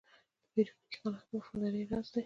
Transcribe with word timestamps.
د 0.03 0.03
پیرودونکي 0.53 0.97
قناعت 1.01 1.25
د 1.29 1.31
وفادارۍ 1.37 1.81
راز 1.91 2.07
دی. 2.13 2.19